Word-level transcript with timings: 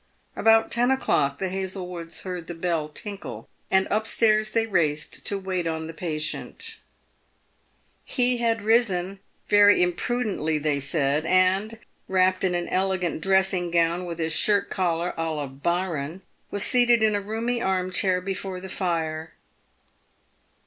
About 0.35 0.71
ten 0.71 0.89
o'clock, 0.89 1.37
the 1.37 1.49
Hazlewoods 1.49 2.21
heard 2.21 2.47
the 2.47 2.55
bell 2.55 2.89
tinkle, 2.89 3.47
and 3.69 3.87
up 3.89 4.07
stairs 4.07 4.49
they 4.49 4.65
raced 4.65 5.27
to 5.27 5.37
wait 5.37 5.67
on 5.67 5.85
the 5.85 5.93
patient. 5.93 6.77
He 8.03 8.37
had 8.37 8.63
risen— 8.63 9.19
very 9.47 9.83
im 9.83 9.93
prudently 9.93 10.57
they 10.57 10.79
said— 10.79 11.23
and, 11.27 11.77
wrapped 12.07 12.43
in 12.43 12.55
an 12.55 12.67
elegant 12.69 13.21
dressing 13.21 13.69
gown, 13.69 14.05
with 14.05 14.17
his 14.17 14.33
shirt 14.33 14.71
collar 14.71 15.13
a 15.17 15.29
la 15.29 15.45
Byron, 15.45 16.23
was 16.49 16.63
seated 16.63 17.03
in 17.03 17.13
a 17.13 17.21
roomy 17.21 17.61
arm 17.61 17.91
chair 17.91 18.21
before 18.21 18.59
the 18.59 18.69
fire. 18.69 19.33